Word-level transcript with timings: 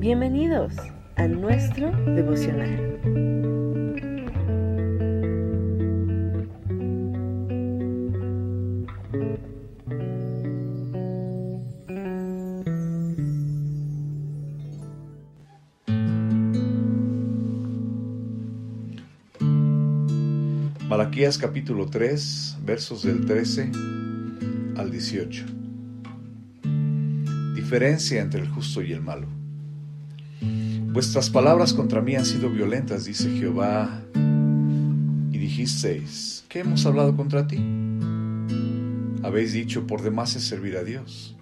Bienvenidos 0.00 0.72
a 1.16 1.28
nuestro 1.28 1.90
devocional. 2.14 2.98
Malaquías 20.88 21.36
capítulo 21.36 21.90
3, 21.90 22.56
versos 22.64 23.02
del 23.02 23.26
13 23.26 23.70
al 24.78 24.90
18. 24.90 25.44
Diferencia 27.54 28.22
entre 28.22 28.40
el 28.40 28.48
justo 28.48 28.80
y 28.80 28.92
el 28.94 29.02
malo. 29.02 29.39
Vuestras 30.40 31.30
palabras 31.30 31.72
contra 31.72 32.00
mí 32.00 32.16
han 32.16 32.26
sido 32.26 32.50
violentas, 32.50 33.04
dice 33.04 33.30
Jehová, 33.38 34.02
y 35.30 35.38
dijisteis, 35.38 36.44
¿qué 36.48 36.60
hemos 36.60 36.84
hablado 36.84 37.16
contra 37.16 37.46
ti? 37.46 37.58
Habéis 39.22 39.52
dicho, 39.52 39.86
por 39.86 40.02
demás 40.02 40.34
es 40.34 40.42
servir 40.42 40.76
a 40.76 40.82
Dios. 40.82 41.36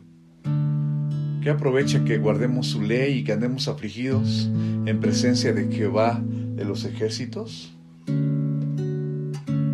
¿Qué 1.43 1.51
aprovecha 1.51 2.05
que 2.05 2.19
guardemos 2.19 2.67
su 2.67 2.83
ley 2.83 3.19
y 3.19 3.25
que 3.25 3.33
andemos 3.33 3.69
afligidos 3.69 4.51
en 4.85 5.01
presencia 5.01 5.55
de 5.55 5.73
Jehová 5.73 6.23
de 6.23 6.65
los 6.67 6.85
ejércitos? 6.85 7.75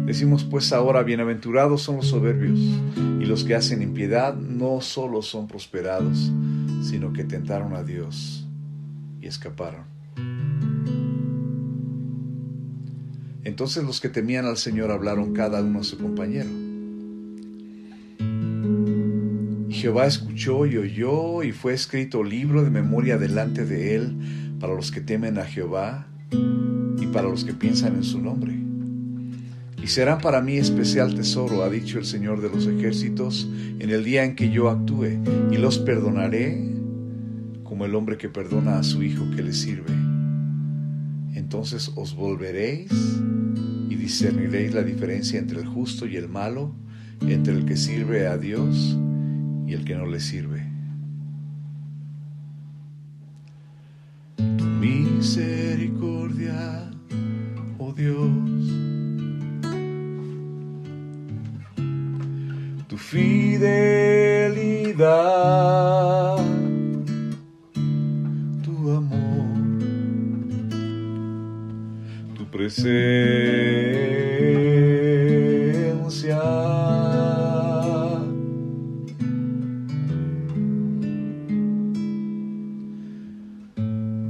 Decimos 0.06 0.44
pues 0.44 0.72
ahora, 0.72 1.02
bienaventurados 1.02 1.82
son 1.82 1.96
los 1.96 2.06
soberbios, 2.06 2.60
y 3.20 3.24
los 3.24 3.42
que 3.42 3.56
hacen 3.56 3.82
impiedad 3.82 4.36
no 4.36 4.80
solo 4.82 5.22
son 5.22 5.48
prosperados, 5.48 6.30
sino 6.82 7.12
que 7.12 7.24
tentaron 7.24 7.74
a 7.74 7.82
Dios 7.82 8.43
y 9.24 9.26
escaparon. 9.26 9.84
Entonces 13.42 13.82
los 13.84 14.00
que 14.00 14.08
temían 14.08 14.44
al 14.44 14.58
Señor 14.58 14.90
hablaron 14.90 15.32
cada 15.32 15.62
uno 15.62 15.80
a 15.80 15.84
su 15.84 15.98
compañero. 15.98 16.50
Y 19.68 19.72
Jehová 19.72 20.06
escuchó 20.06 20.66
y 20.66 20.76
oyó, 20.76 21.42
y 21.42 21.52
fue 21.52 21.72
escrito 21.72 22.22
libro 22.22 22.62
de 22.62 22.70
memoria 22.70 23.16
delante 23.16 23.64
de 23.64 23.96
él 23.96 24.56
para 24.60 24.74
los 24.74 24.92
que 24.92 25.00
temen 25.00 25.38
a 25.38 25.44
Jehová 25.44 26.06
y 26.30 27.06
para 27.06 27.28
los 27.28 27.44
que 27.44 27.54
piensan 27.54 27.96
en 27.96 28.04
su 28.04 28.20
nombre 28.20 28.64
y 29.82 29.88
serán 29.88 30.18
para 30.18 30.40
mí 30.40 30.56
especial 30.56 31.14
tesoro, 31.14 31.62
ha 31.62 31.68
dicho 31.68 31.98
el 31.98 32.06
Señor 32.06 32.40
de 32.40 32.48
los 32.48 32.66
ejércitos, 32.66 33.46
en 33.78 33.90
el 33.90 34.02
día 34.02 34.24
en 34.24 34.34
que 34.34 34.48
yo 34.48 34.70
actúe, 34.70 35.18
y 35.52 35.58
los 35.58 35.78
perdonaré 35.78 36.73
como 37.74 37.86
el 37.86 37.94
hombre 37.96 38.16
que 38.16 38.28
perdona 38.28 38.78
a 38.78 38.84
su 38.84 39.02
hijo 39.02 39.28
que 39.34 39.42
le 39.42 39.52
sirve. 39.52 39.92
Entonces 41.34 41.90
os 41.96 42.14
volveréis 42.14 42.92
y 43.90 43.96
discerniréis 43.96 44.72
la 44.72 44.84
diferencia 44.84 45.40
entre 45.40 45.58
el 45.58 45.66
justo 45.66 46.06
y 46.06 46.14
el 46.14 46.28
malo, 46.28 46.72
entre 47.22 47.52
el 47.52 47.64
que 47.64 47.76
sirve 47.76 48.28
a 48.28 48.38
Dios 48.38 48.96
y 49.66 49.72
el 49.72 49.84
que 49.84 49.96
no 49.96 50.06
le 50.06 50.20
sirve. 50.20 50.70
Tu 54.36 54.64
misericordia, 54.78 56.92
oh 57.78 57.92
Dios, 57.92 58.30
tu 62.86 62.96
fidelidad, 62.96 63.64
presencia. 72.74 73.22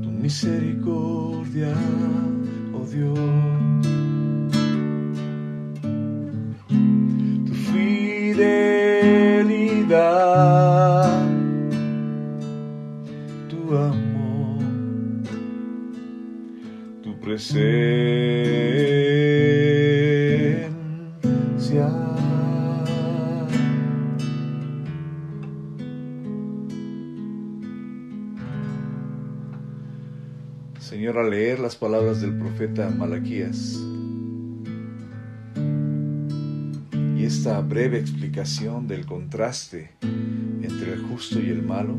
Tu 0.03 0.11
misericordia, 0.11 1.73
oh 2.75 2.85
Dios. 2.87 3.19
tu 13.49 13.77
amor, 13.77 14.59
tu 17.03 17.15
presencia. 17.21 17.74
Señor, 30.79 31.19
al 31.19 31.31
leer 31.31 31.59
las 31.61 31.77
palabras 31.77 32.21
del 32.21 32.39
profeta 32.39 32.89
Malaquías, 32.91 33.81
esta 37.25 37.61
breve 37.63 37.99
explicación 37.99 38.87
del 38.87 39.07
contraste 39.07 39.93
entre 40.03 40.93
el 40.93 41.03
justo 41.03 41.41
y 41.41 41.49
el 41.49 41.63
malo 41.63 41.99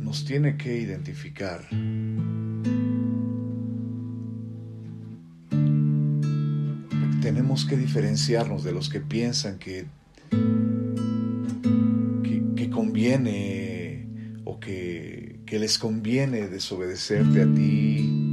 nos 0.00 0.24
tiene 0.24 0.56
que 0.56 0.78
identificar 0.78 1.62
tenemos 7.26 7.64
que 7.64 7.76
diferenciarnos 7.76 8.62
de 8.62 8.70
los 8.70 8.88
que 8.88 9.00
piensan 9.00 9.58
que, 9.58 9.86
que, 12.54 12.70
conviene 12.70 14.06
o 14.44 14.60
que, 14.60 15.40
que 15.44 15.58
les 15.58 15.76
conviene 15.76 16.46
desobedecerte 16.46 17.42
a 17.42 17.52
ti 17.52 18.26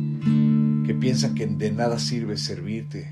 piensan 1.04 1.36
que 1.36 1.46
de 1.46 1.70
nada 1.70 2.00
sirve 2.00 2.38
servirte. 2.38 3.10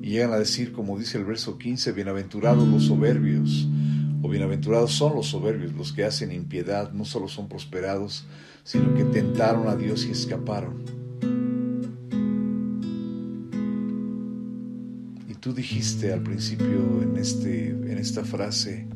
Y 0.00 0.08
llegan 0.08 0.32
a 0.32 0.38
decir, 0.38 0.72
como 0.72 0.96
dice 0.96 1.18
el 1.18 1.24
verso 1.24 1.58
15, 1.58 1.90
bienaventurados 1.90 2.68
los 2.68 2.84
soberbios, 2.84 3.66
o 4.22 4.28
bienaventurados 4.28 4.92
son 4.92 5.16
los 5.16 5.26
soberbios, 5.26 5.72
los 5.72 5.92
que 5.92 6.04
hacen 6.04 6.30
impiedad, 6.30 6.92
no 6.92 7.04
solo 7.04 7.26
son 7.26 7.48
prosperados, 7.48 8.24
sino 8.62 8.94
que 8.94 9.02
tentaron 9.02 9.66
a 9.66 9.74
Dios 9.74 10.06
y 10.06 10.12
escaparon. 10.12 11.03
Tú 15.44 15.52
dijiste 15.52 16.10
al 16.10 16.22
principio 16.22 17.02
en, 17.02 17.18
este, 17.18 17.68
en 17.68 17.98
esta 17.98 18.24
frase, 18.24 18.86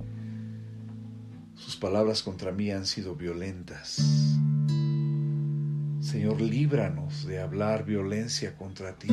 sus 1.55 1.77
palabras 1.77 2.23
contra 2.23 2.53
mí 2.53 2.71
han 2.71 2.87
sido 2.87 3.15
violentas. 3.15 3.99
Señor, 6.01 6.41
líbranos 6.41 7.27
de 7.27 7.39
hablar 7.39 7.85
violencia 7.85 8.57
contra 8.57 8.95
ti, 8.95 9.09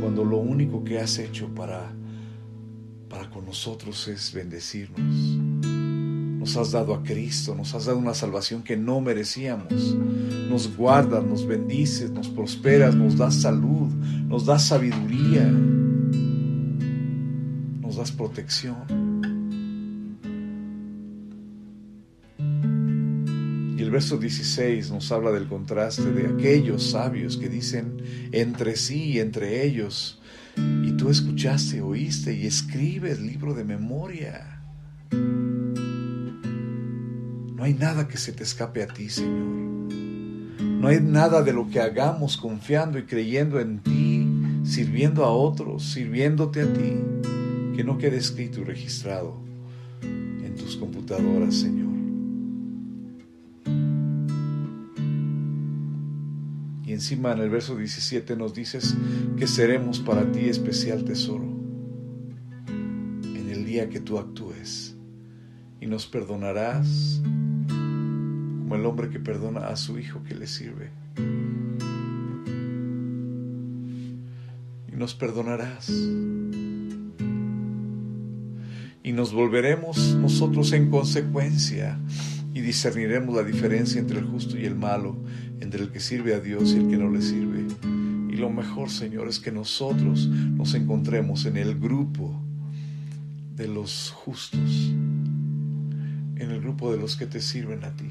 cuando 0.00 0.24
lo 0.24 0.36
único 0.36 0.84
que 0.84 1.00
has 1.00 1.18
hecho 1.18 1.52
para, 1.52 1.90
para 3.08 3.28
con 3.28 3.44
nosotros 3.44 4.06
es 4.06 4.32
bendecirnos. 4.32 5.00
Nos 6.38 6.56
has 6.56 6.70
dado 6.70 6.94
a 6.94 7.02
Cristo, 7.02 7.56
nos 7.56 7.74
has 7.74 7.86
dado 7.86 7.98
una 7.98 8.14
salvación 8.14 8.62
que 8.62 8.76
no 8.76 9.00
merecíamos. 9.00 9.96
Nos 10.48 10.76
guardas, 10.76 11.24
nos 11.24 11.44
bendices, 11.44 12.12
nos 12.12 12.28
prosperas, 12.28 12.94
nos 12.94 13.16
das 13.16 13.34
salud, 13.34 13.88
nos 14.28 14.46
das 14.46 14.68
sabiduría, 14.68 15.50
protección. 18.10 19.22
verso 23.92 24.16
16 24.16 24.90
nos 24.90 25.12
habla 25.12 25.30
del 25.32 25.46
contraste 25.46 26.10
de 26.12 26.26
aquellos 26.26 26.90
sabios 26.90 27.36
que 27.36 27.50
dicen 27.50 27.98
entre 28.32 28.74
sí 28.76 29.10
y 29.10 29.20
entre 29.20 29.66
ellos, 29.66 30.18
y 30.56 30.92
tú 30.92 31.10
escuchaste, 31.10 31.82
oíste 31.82 32.32
y 32.34 32.46
escribes 32.46 33.20
libro 33.20 33.52
de 33.52 33.64
memoria. 33.64 34.62
No 37.54 37.62
hay 37.62 37.74
nada 37.74 38.08
que 38.08 38.16
se 38.16 38.32
te 38.32 38.44
escape 38.44 38.82
a 38.82 38.86
ti, 38.86 39.10
Señor. 39.10 39.62
No 40.62 40.88
hay 40.88 41.00
nada 41.00 41.42
de 41.42 41.52
lo 41.52 41.68
que 41.68 41.80
hagamos 41.80 42.38
confiando 42.38 42.98
y 42.98 43.04
creyendo 43.04 43.60
en 43.60 43.80
ti, 43.80 44.26
sirviendo 44.64 45.24
a 45.24 45.30
otros, 45.30 45.84
sirviéndote 45.84 46.62
a 46.62 46.72
ti, 46.72 46.94
que 47.74 47.84
no 47.84 47.98
quede 47.98 48.16
escrito 48.16 48.60
y 48.60 48.64
registrado 48.64 49.40
en 50.02 50.54
tus 50.56 50.76
computadoras, 50.76 51.54
Señor. 51.54 51.92
Y 56.84 56.92
encima 56.92 57.32
en 57.32 57.38
el 57.38 57.48
verso 57.48 57.76
17 57.76 58.36
nos 58.36 58.52
dices 58.52 58.94
que 59.38 59.46
seremos 59.46 60.00
para 60.00 60.30
ti 60.30 60.40
especial 60.40 61.04
tesoro 61.04 61.48
en 62.66 63.48
el 63.50 63.64
día 63.64 63.88
que 63.88 64.00
tú 64.00 64.18
actúes. 64.18 64.96
y 65.80 65.86
nos 65.86 66.06
perdonarás 66.06 67.20
como 67.66 68.76
el 68.76 68.86
hombre 68.86 69.10
que 69.10 69.18
perdona 69.18 69.66
a 69.66 69.74
su 69.74 69.98
hijo 69.98 70.22
que 70.22 70.36
le 70.36 70.46
sirve. 70.46 70.90
Y 74.86 74.96
nos 74.96 75.14
perdonarás. 75.14 75.90
Y 79.12 79.14
nos 79.14 79.34
volveremos 79.34 80.14
nosotros 80.14 80.72
en 80.72 80.88
consecuencia 80.88 81.98
y 82.54 82.62
discerniremos 82.62 83.36
la 83.36 83.42
diferencia 83.42 84.00
entre 84.00 84.20
el 84.20 84.24
justo 84.24 84.58
y 84.58 84.64
el 84.64 84.74
malo, 84.74 85.22
entre 85.60 85.82
el 85.82 85.90
que 85.90 86.00
sirve 86.00 86.34
a 86.34 86.40
Dios 86.40 86.72
y 86.72 86.78
el 86.78 86.88
que 86.88 86.96
no 86.96 87.10
le 87.10 87.20
sirve. 87.20 87.66
Y 88.30 88.36
lo 88.36 88.48
mejor, 88.48 88.88
Señor, 88.88 89.28
es 89.28 89.38
que 89.38 89.52
nosotros 89.52 90.28
nos 90.28 90.72
encontremos 90.72 91.44
en 91.44 91.58
el 91.58 91.78
grupo 91.78 92.42
de 93.54 93.68
los 93.68 94.14
justos, 94.16 94.94
en 94.94 96.50
el 96.50 96.62
grupo 96.62 96.90
de 96.90 96.96
los 96.96 97.14
que 97.14 97.26
te 97.26 97.42
sirven 97.42 97.84
a 97.84 97.94
ti. 97.94 98.08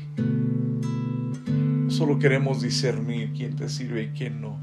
No 1.83 1.89
solo 1.89 2.19
queremos 2.19 2.61
discernir 2.61 3.33
quién 3.35 3.55
te 3.55 3.69
sirve 3.69 4.03
y 4.03 4.07
quién 4.09 4.39
no. 4.39 4.59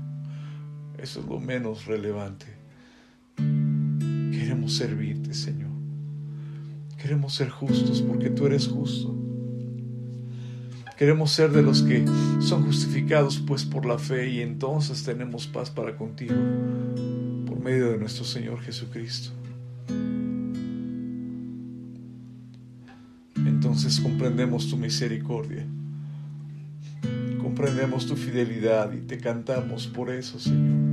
Eso 1.03 1.19
es 1.19 1.27
lo 1.27 1.41
menos 1.41 1.87
relevante. 1.87 2.47
Queremos 3.35 4.77
servirte, 4.77 5.35
Señor. 5.35 5.68
Queremos 7.09 7.33
ser 7.37 7.49
justos 7.49 8.03
porque 8.03 8.29
tú 8.29 8.45
eres 8.45 8.69
justo. 8.69 9.17
Queremos 10.99 11.31
ser 11.31 11.51
de 11.53 11.63
los 11.63 11.81
que 11.81 12.05
son 12.39 12.67
justificados 12.67 13.39
pues 13.39 13.65
por 13.65 13.87
la 13.87 13.99
fe 13.99 14.29
y 14.29 14.41
entonces 14.43 15.05
tenemos 15.05 15.47
paz 15.47 15.71
para 15.71 15.97
contigo 15.97 16.35
por 17.47 17.61
medio 17.61 17.93
de 17.93 17.97
nuestro 17.97 18.27
Señor 18.27 18.61
Jesucristo. 18.61 19.31
Entonces 23.37 24.01
comprendemos 24.01 24.69
tu 24.69 24.77
misericordia, 24.77 25.65
comprendemos 27.41 28.07
tu 28.07 28.17
fidelidad 28.17 28.93
y 28.93 29.01
te 29.01 29.17
cantamos 29.17 29.87
por 29.87 30.11
eso, 30.11 30.39
Señor. 30.39 30.88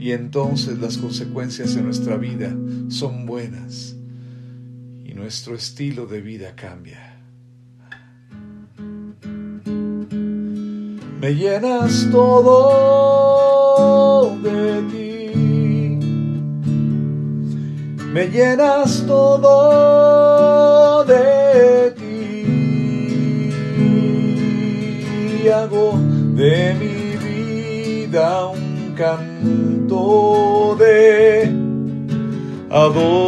Y 0.00 0.12
entonces 0.12 0.78
las 0.78 0.96
consecuencias 0.96 1.74
de 1.74 1.82
nuestra 1.82 2.16
vida 2.16 2.56
son 2.88 3.26
buenas 3.26 3.94
y 5.04 5.12
nuestro 5.12 5.54
estilo 5.54 6.06
de 6.06 6.22
vida 6.22 6.56
cambia. 6.56 7.10
me 11.20 11.34
llenas 11.34 12.08
todo 12.10 13.18
de 14.42 14.82
ti, 14.90 15.98
me 18.10 18.26
llenas 18.28 19.04
todo 19.06 21.04
de 21.04 21.90
ti, 21.90 23.52
y 25.44 25.48
hago 25.48 25.98
de 26.34 26.74
mi 26.80 27.16
vida 27.18 28.46
un 28.46 28.94
canto 28.96 29.69
de 29.90 31.50
adoración, 32.70 33.18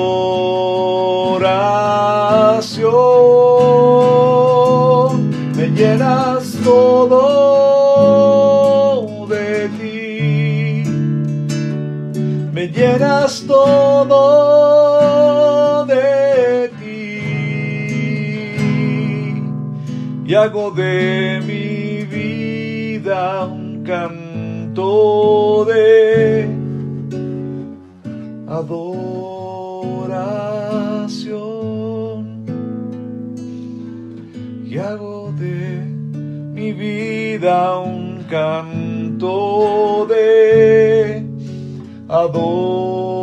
me 5.57 5.67
llenas 5.69 6.57
todo 6.65 7.53
llenas 12.73 13.45
todo 13.47 14.25
de 15.87 16.71
ti. 16.81 17.23
Y 20.27 20.35
hago 20.35 20.71
de 20.71 21.41
mi 21.47 22.05
vida 22.05 23.45
un 23.47 23.83
canto 24.73 25.67
de 25.67 26.49
adoración 28.49 29.03
y 34.65 34.79
hago 34.79 35.33
de 35.39 35.85
mi 36.55 36.73
vida 36.73 37.81
un 37.81 38.25
canto 38.31 40.07
de 40.09 41.27
adoro. 42.09 43.22